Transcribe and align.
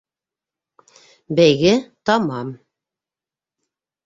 —Бәйге 1.39 1.75
тамам! 2.11 2.51